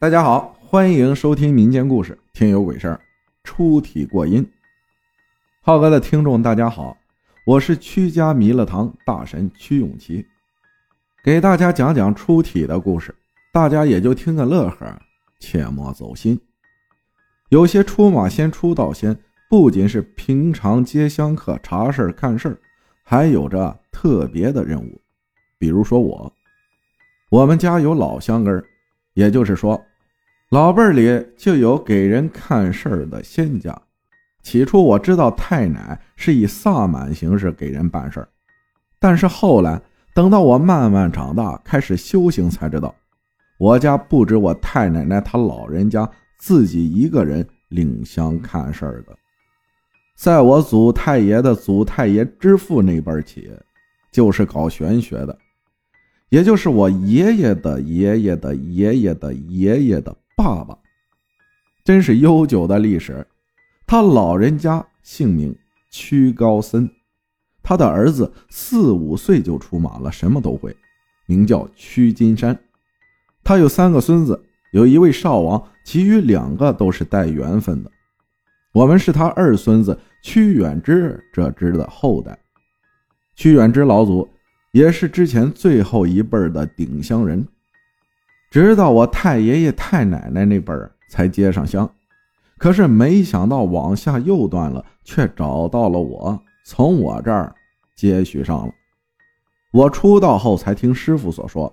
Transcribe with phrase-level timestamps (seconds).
[0.00, 2.94] 大家好，欢迎收听民间故事《听有鬼事儿》，
[3.44, 4.50] 出体过阴。
[5.60, 6.96] 浩哥的听众大家好，
[7.44, 10.26] 我是曲家弥勒堂大神曲永琪，
[11.22, 13.14] 给大家讲讲出体的故事，
[13.52, 14.98] 大家也就听个乐呵，
[15.38, 16.40] 切莫走心。
[17.50, 19.14] 有些出马仙、出道仙，
[19.50, 22.58] 不仅是平常接香客、查事儿、看事儿，
[23.04, 24.98] 还有着特别的任务。
[25.58, 26.32] 比如说我，
[27.28, 28.64] 我们家有老乡根儿，
[29.12, 29.78] 也就是说。
[30.50, 33.80] 老辈儿里就有给人看事儿的仙家。
[34.42, 38.28] 起初我知道太奶是以萨满形式给人办事儿，
[38.98, 39.80] 但是后来
[40.12, 42.92] 等到我慢慢长大，开始修行，才知道
[43.60, 49.16] 我家不止我太奶奶她老人家自己一个人领香看事儿的。
[50.16, 53.48] 在我祖太爷的祖太爷之父那辈起，
[54.10, 55.38] 就是搞玄学的，
[56.28, 60.16] 也就是我爷爷的爷爷的爷爷的爷爷的。
[60.42, 60.78] 爸爸，
[61.84, 63.26] 真是悠久的历史。
[63.86, 65.54] 他老人家姓名
[65.90, 66.90] 屈高森，
[67.62, 70.74] 他的儿子四五岁就出马了，什么都会，
[71.26, 72.58] 名叫屈金山。
[73.44, 74.42] 他有三个孙子，
[74.72, 77.90] 有一位少王，其余两个都是带缘分的。
[78.72, 82.38] 我们是他二孙子屈远之这支的后代。
[83.36, 84.26] 屈远之老祖
[84.72, 87.46] 也是之前最后一辈的顶香人。
[88.50, 91.88] 直到我太爷爷太奶奶那辈儿才接上香，
[92.58, 97.54] 可是没想到往下又断了，却找到了我，从我这儿
[97.94, 98.74] 接续上了。
[99.70, 101.72] 我出道后才听师傅所说，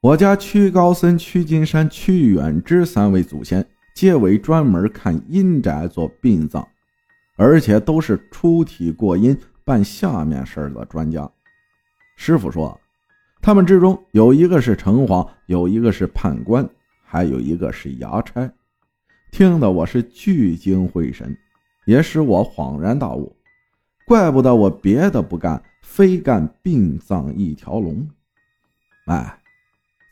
[0.00, 3.64] 我家屈高森、屈金山、屈远之三位祖先
[3.94, 6.66] 皆为专门看阴宅做殡葬，
[7.36, 11.30] 而且都是出体过阴办下面事儿的专家。
[12.16, 12.76] 师傅说。
[13.42, 16.68] 他们之中有一个是城隍，有一个是判官，
[17.02, 18.52] 还有一个是衙差。
[19.30, 21.34] 听得我是聚精会神，
[21.86, 23.34] 也使我恍然大悟。
[24.06, 28.06] 怪不得我别的不干，非干殡葬一条龙。
[29.06, 29.38] 哎，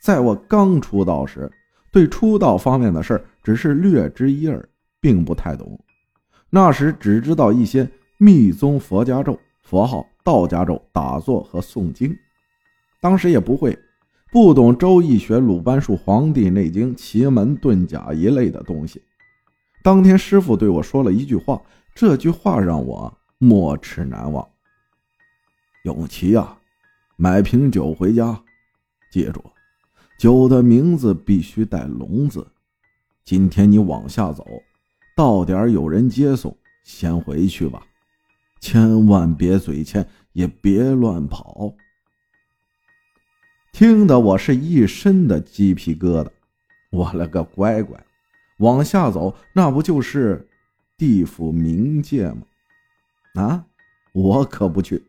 [0.00, 1.50] 在我刚出道时，
[1.92, 4.66] 对出道方面的事儿只是略知一二，
[5.00, 5.78] 并不太懂。
[6.48, 12.16] 那时只知道一些密宗佛家咒、佛号、道家咒、打坐和诵经。
[13.00, 13.78] 当时也不会，
[14.32, 19.02] 不懂周易学、鲁班术、黄帝内经、奇门遁甲一类的东西。
[19.82, 21.62] 当天师傅对我说了一句话，
[21.94, 24.46] 这句话让我没齿难忘。
[25.84, 26.58] 永琪啊，
[27.16, 28.42] 买瓶酒回家，
[29.12, 29.42] 记住，
[30.18, 32.46] 酒的名字必须带“龙”字。
[33.24, 34.44] 今天你往下走，
[35.16, 37.80] 到点有人接送，先回去吧，
[38.60, 41.72] 千万别嘴欠，也别乱跑。
[43.78, 46.26] 听得我是一身的鸡皮疙瘩，
[46.90, 47.96] 我了个乖乖，
[48.58, 50.48] 往下走那不就是
[50.96, 52.38] 地府冥界吗？
[53.34, 53.64] 啊，
[54.12, 55.00] 我可不去。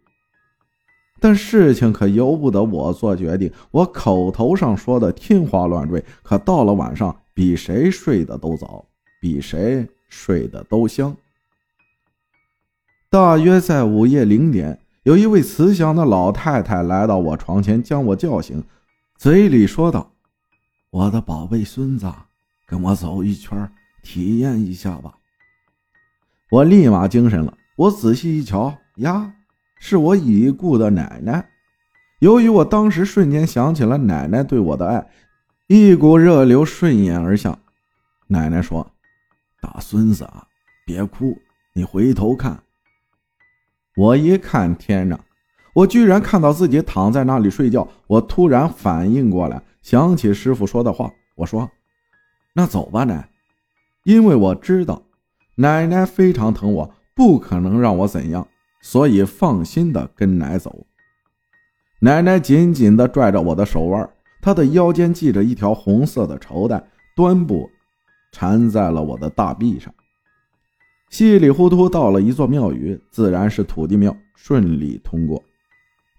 [1.20, 8.86] 但事情可由不得我做决定，我口头上说的天花乱坠，可到了晚上，比谁睡得都早，
[9.20, 11.18] 比谁睡得都香。
[13.10, 14.80] 大约在午夜零点。
[15.10, 18.64] 有一位慈祥的老太太来到我床前，将我叫醒，
[19.18, 20.14] 嘴里说道
[20.92, 22.06] ：“我的宝贝孙子，
[22.68, 23.68] 跟我走一圈，
[24.04, 25.16] 体验一下吧。”
[26.52, 27.58] 我立马精神了。
[27.76, 29.34] 我仔细一瞧，呀，
[29.80, 31.50] 是我已故的奶奶。
[32.20, 35.10] 由于我当时瞬间想起了奶奶对我的爱，
[35.66, 37.58] 一股热流顺眼而下。
[38.28, 38.92] 奶奶说
[39.60, 40.46] ：“大孙子啊，
[40.86, 41.36] 别哭，
[41.74, 42.62] 你回头看。”
[44.00, 45.20] 我一看天上，
[45.74, 47.86] 我居然看到自己躺在那里睡觉。
[48.08, 51.70] 我突然反应过来，想起师傅说的话，我说
[52.56, 53.30] ：“那走吧，奶。”
[54.06, 55.02] 因为我知道
[55.56, 58.48] 奶奶非常疼我，不可能让我怎样，
[58.82, 60.88] 所以放心的跟奶走。
[62.00, 64.10] 奶奶紧紧的拽着我的手腕，
[64.42, 66.82] 她的腰间系着一条红色的绸带，
[67.18, 67.70] 端布
[68.32, 69.94] 缠在了我的大臂上。
[71.10, 75.44] 稀里糊涂到了一座庙宇，自然是土地庙，顺利通过。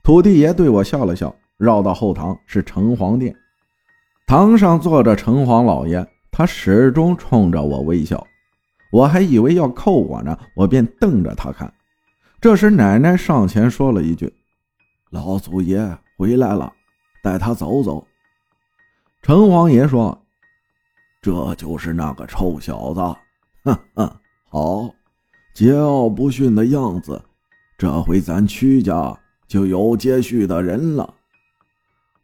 [0.03, 3.35] 土地爷对我笑了笑，绕到后堂是城隍殿，
[4.27, 8.27] 堂上坐着城隍老爷，他始终冲着我微笑。
[8.91, 11.73] 我还以为要扣我呢，我便瞪着他看。
[12.41, 14.33] 这时奶奶上前说了一句
[15.11, 16.73] ：“老祖爷回来了，
[17.23, 18.05] 带他走走。”
[19.23, 20.21] 城隍爷说
[21.23, 23.01] ：“这就是那个臭小子。”
[23.63, 24.20] 哼哼。
[24.53, 24.93] 好，
[25.55, 27.23] 桀骜不驯的样子，
[27.79, 29.17] 这回咱屈家
[29.47, 31.15] 就有接续的人了。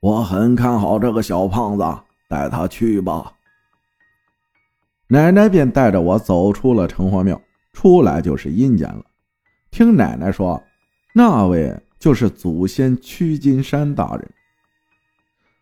[0.01, 1.85] 我很看好这个小胖子，
[2.29, 3.33] 带他去吧。
[5.07, 7.41] 奶奶便带着我走出了城隍庙，
[7.73, 9.05] 出来就是阴间了。
[9.71, 10.61] 听奶奶说，
[11.15, 14.29] 那位就是祖先屈金山大人。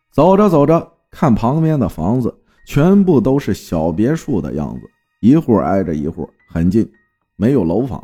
[0.09, 2.35] 走着走着，看旁边的房子，
[2.65, 4.89] 全部都是小别墅的样子，
[5.19, 6.89] 一户挨着一户，很近，
[7.35, 8.01] 没有楼房。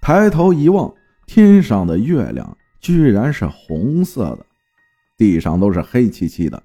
[0.00, 0.90] 抬头一望，
[1.26, 4.46] 天上的月亮居然是红色的，
[5.18, 6.62] 地上都是黑漆漆的。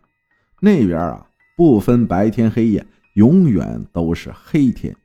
[0.62, 1.28] 那边啊，
[1.58, 2.86] 不分白天黑夜，
[3.16, 4.96] 永远都是黑天。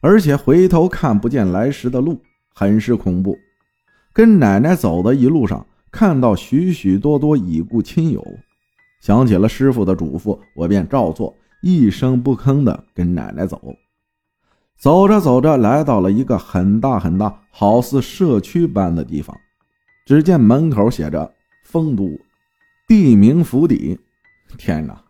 [0.00, 2.22] 而且回头看不见来时的路，
[2.54, 3.36] 很是恐怖。
[4.12, 8.24] 跟奶奶走的一路上，看到许许多多已故亲友，
[9.00, 13.74] 想起了师傅的嘱咐，我便照做，一声不吭的跟奶奶走。
[14.78, 19.34] 走着走着，来到了一个很大很大，好似社区般的地方。
[20.04, 21.32] 只见门口写着
[21.64, 22.10] “丰都”，
[22.86, 23.98] 地名府邸。
[24.58, 25.02] 天哪，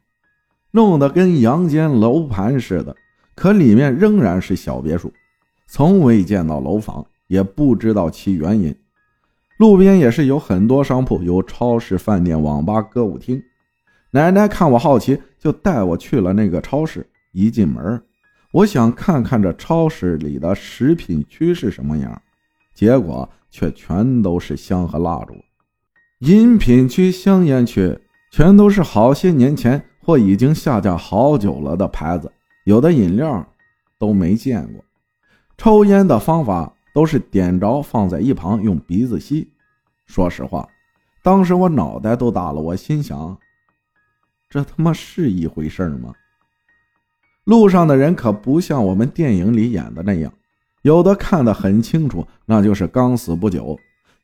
[0.71, 2.95] 弄得跟阳间楼盘似的。
[3.35, 5.13] 可里面仍然是小别墅，
[5.67, 8.73] 从未见到楼房，也不知道其原因。
[9.59, 13.43] 路边也是有很多商铺，有超市、饭店、网吧、歌舞厅。
[14.13, 17.11] 奶奶看我好奇，就带我去了那个超市。
[17.33, 18.01] 一进门。
[18.55, 22.23] 我想看看这超市里的食品区是什么样，
[22.73, 25.35] 结果却全都是香和蜡烛。
[26.21, 27.99] 饮品区、香烟区
[28.31, 32.31] 全都是好些年前或已经下架好久了的牌子，
[32.65, 33.45] 有的饮料
[33.99, 34.85] 都没见过。
[35.59, 39.51] 抽烟的方法都是点着放在一旁用鼻子吸。
[40.07, 40.69] 说实话，
[41.25, 43.37] 当时我脑袋都大了，我心想：
[44.49, 46.15] 这他妈是一回事吗？
[47.45, 50.33] 路上的人可不像我们电影里演的那样，
[50.83, 53.77] 有的看得很清楚，那就是刚死不久；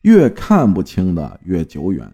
[0.02, 2.11] 越看不清的越久远。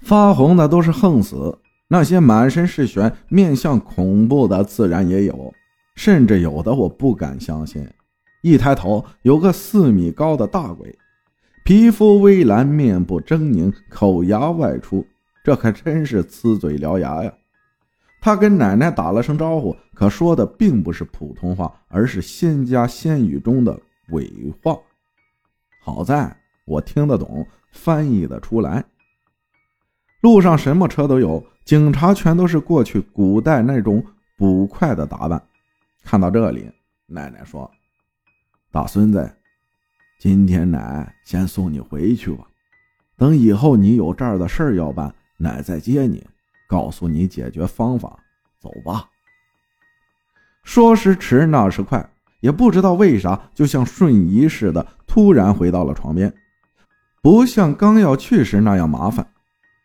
[0.00, 1.58] 发红的都是横死，
[1.88, 5.52] 那些满身是血、面相恐怖的自然也有，
[5.94, 7.86] 甚至有的我不敢相信。
[8.42, 10.96] 一抬头，有个四米高的大鬼，
[11.64, 15.06] 皮肤微蓝，面部狰狞，口牙外出，
[15.44, 17.30] 这可真是呲嘴獠牙呀！
[18.20, 23.80] 他跟奶奶打了声招呼，可说的并不是普通话，而是仙家仙语中的
[24.10, 24.30] 鬼
[24.62, 24.78] 话。
[25.82, 26.36] 好在
[26.66, 28.84] 我听得懂，翻译的出来。
[30.20, 34.04] 路上什么车都有，警察全都是过去古代那种
[34.36, 35.42] 捕快的打扮。
[36.04, 36.70] 看到这里，
[37.06, 37.70] 奶奶说
[38.70, 39.34] ：“大孙子，
[40.18, 42.46] 今天奶先送你回去吧，
[43.16, 46.22] 等以后你有这儿的事儿要办，奶再接你。”
[46.70, 48.16] 告诉你解决方法，
[48.60, 49.08] 走吧。
[50.62, 52.08] 说时迟，那时快，
[52.38, 56.32] 也不知道为啥，就像瞬移似的，突然回到了床边，
[57.20, 59.26] 不像刚要去时那样麻烦。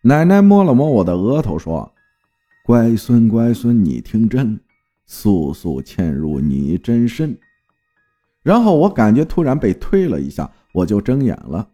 [0.04, 1.92] 奶奶摸了摸我的额头，说
[2.64, 4.60] ：“乖孙，乖孙，你听真，
[5.08, 7.36] 速速嵌入你真身。”
[8.44, 11.68] 然后我感觉突然被推了一下，我就睁眼了。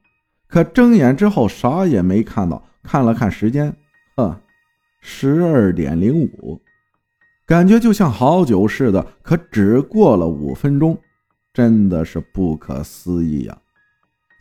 [0.48, 3.76] 可睁眼之后啥也没看到，看了看时间，
[4.16, 4.40] 呵。
[5.02, 6.62] 十二点零五，
[7.46, 10.98] 感觉就像好久似的，可只过了五分钟，
[11.52, 13.58] 真的是不可思议呀！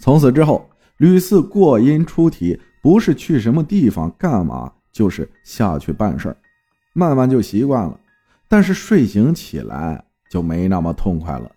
[0.01, 6.37] 从此之后，屡次过阴出体，不是去什么地方干嘛，就是下去办事儿，
[6.93, 7.99] 慢慢就习惯了。
[8.47, 11.51] 但是睡醒起来就没那么痛快了，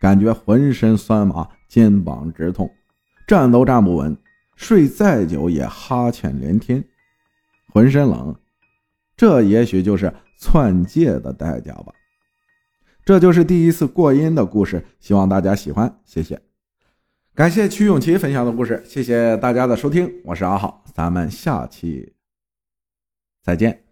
[0.00, 2.70] 感觉浑身酸麻，肩膀直痛，
[3.26, 4.16] 站都站不稳，
[4.54, 6.84] 睡再久也哈欠连天，
[7.72, 8.36] 浑身冷。
[9.20, 11.92] 这也许就是窜戒的代价吧。
[13.04, 16.40] 这就是第一次过阴的故事，希望大家喜欢，谢谢。
[17.34, 22.14] 感谢曲永琪分享的故事，谢谢大家的收听，我是阿浩，咱们下期
[23.42, 23.89] 再见。